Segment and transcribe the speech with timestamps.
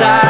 [0.00, 0.29] passar.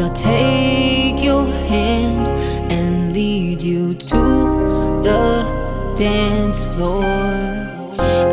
[0.00, 2.28] I'll take your hand
[2.70, 7.02] and lead you to the dance floor.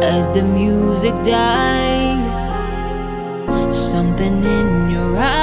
[0.00, 2.38] As the music dies,
[3.74, 5.39] something in your eyes.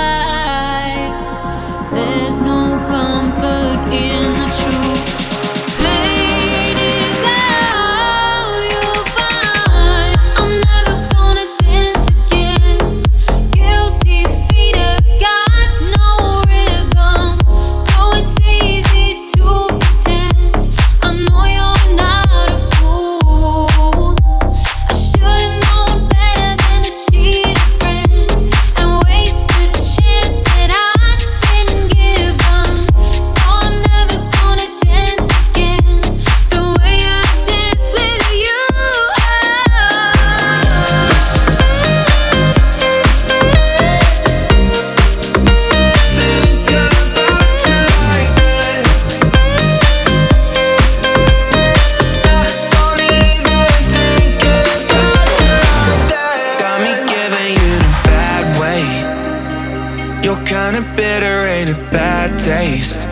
[60.46, 63.10] kinda bitter, ain't a bad taste.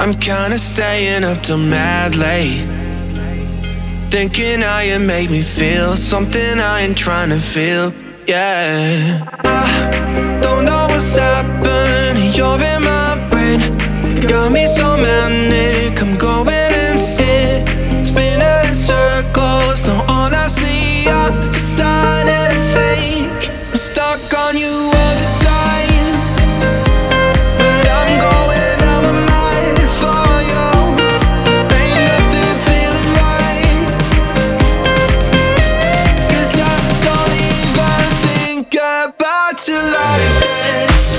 [0.00, 2.64] I'm kinda staying up till mad late.
[4.10, 7.92] Thinking how you make me feel, something I ain't trying to feel,
[8.26, 9.77] yeah.
[40.08, 41.17] got it.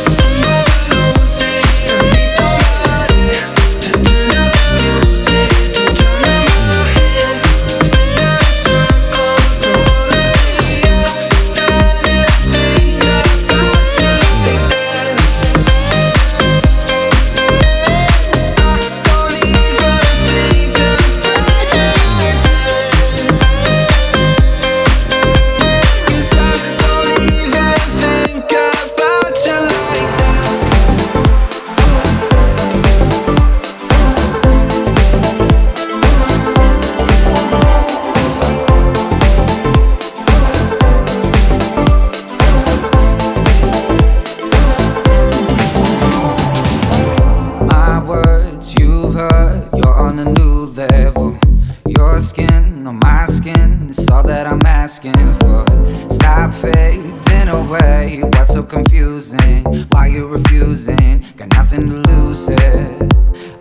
[59.92, 61.26] Why you refusing?
[61.38, 62.48] Got nothing to lose.
[62.48, 63.14] It.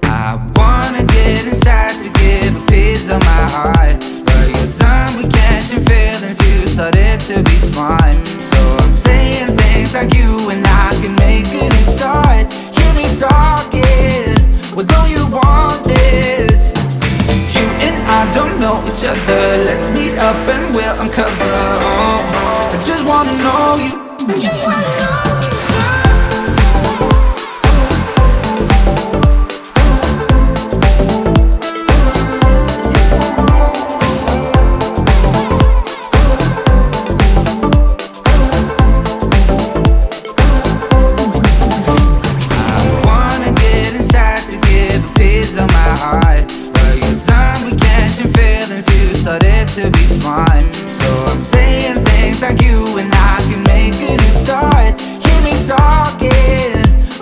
[0.04, 3.98] I wanna get inside to give a piece of my heart.
[4.26, 6.38] But you're done with catching feelings.
[6.46, 8.26] You started to be smart.
[8.26, 11.17] So I'm saying things like you and I can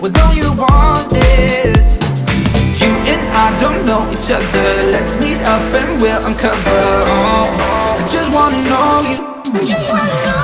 [0.00, 1.96] Well, don't you want this?
[2.78, 4.92] You and I don't know each other.
[4.92, 6.54] Let's meet up and we'll uncover.
[6.66, 7.48] Oh,
[7.98, 10.35] I just wanna know you.